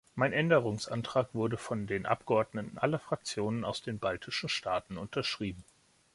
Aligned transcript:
Mein 0.15 0.33
Änderungsantrag 0.33 1.35
wurde 1.35 1.57
von 1.57 1.85
den 1.85 2.07
Abgeordneten 2.07 2.79
aller 2.79 2.97
Fraktionen 2.97 3.63
aus 3.63 3.83
den 3.83 3.99
baltischen 3.99 4.49
Staaten 4.49 4.97
unterschrieben. 4.97 5.63